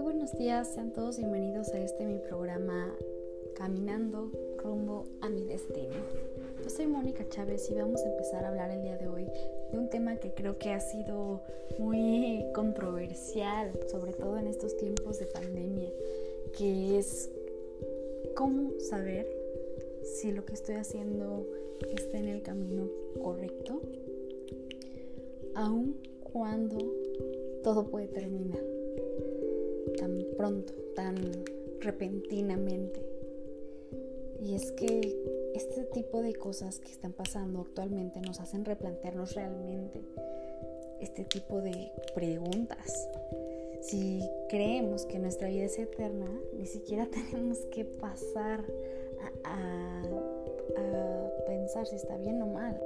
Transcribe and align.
buenos 0.00 0.32
días, 0.38 0.66
sean 0.72 0.92
todos 0.92 1.18
bienvenidos 1.18 1.68
a 1.74 1.78
este 1.78 2.06
mi 2.06 2.18
programa 2.18 2.96
Caminando 3.54 4.30
rumbo 4.56 5.04
a 5.20 5.28
mi 5.28 5.44
destino. 5.44 5.92
Yo 6.62 6.70
soy 6.70 6.86
Mónica 6.86 7.28
Chávez 7.28 7.70
y 7.70 7.74
vamos 7.74 8.00
a 8.02 8.08
empezar 8.08 8.44
a 8.44 8.48
hablar 8.48 8.70
el 8.70 8.80
día 8.80 8.96
de 8.96 9.08
hoy 9.08 9.26
de 9.70 9.78
un 9.78 9.90
tema 9.90 10.16
que 10.16 10.32
creo 10.32 10.56
que 10.56 10.70
ha 10.70 10.80
sido 10.80 11.42
muy 11.78 12.46
controversial, 12.54 13.72
sobre 13.90 14.14
todo 14.14 14.38
en 14.38 14.46
estos 14.46 14.74
tiempos 14.78 15.18
de 15.18 15.26
pandemia, 15.26 15.90
que 16.56 16.98
es 16.98 17.30
cómo 18.34 18.70
saber 18.80 19.28
si 20.02 20.32
lo 20.32 20.46
que 20.46 20.54
estoy 20.54 20.76
haciendo 20.76 21.46
está 21.94 22.16
en 22.16 22.28
el 22.28 22.42
camino 22.42 22.88
correcto, 23.22 23.82
aun 25.54 25.94
cuando 26.32 26.78
todo 27.62 27.90
puede 27.90 28.08
terminar 28.08 28.79
tan 30.00 30.24
pronto, 30.36 30.72
tan 30.96 31.16
repentinamente. 31.80 33.04
Y 34.40 34.54
es 34.54 34.72
que 34.72 35.00
este 35.54 35.84
tipo 35.84 36.22
de 36.22 36.34
cosas 36.34 36.78
que 36.78 36.90
están 36.90 37.12
pasando 37.12 37.60
actualmente 37.60 38.20
nos 38.20 38.40
hacen 38.40 38.64
replantearnos 38.64 39.34
realmente 39.34 40.00
este 41.00 41.24
tipo 41.24 41.60
de 41.60 41.92
preguntas. 42.14 43.08
Si 43.82 44.20
creemos 44.48 45.04
que 45.04 45.18
nuestra 45.18 45.48
vida 45.48 45.64
es 45.64 45.78
eterna, 45.78 46.26
ni 46.56 46.66
siquiera 46.66 47.06
tenemos 47.10 47.58
que 47.70 47.84
pasar 47.84 48.64
a, 49.44 50.02
a 50.76 51.44
pensar 51.46 51.86
si 51.86 51.96
está 51.96 52.16
bien 52.16 52.40
o 52.40 52.46
mal. 52.46 52.80